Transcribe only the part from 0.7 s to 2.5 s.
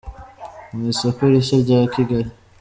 mu isoko rishya rya Kigali.